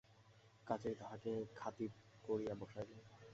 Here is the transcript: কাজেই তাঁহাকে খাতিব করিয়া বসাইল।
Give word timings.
কাজেই 0.67 0.95
তাঁহাকে 0.95 1.31
খাতিব 1.55 1.91
করিয়া 2.23 2.53
বসাইল। 2.55 2.91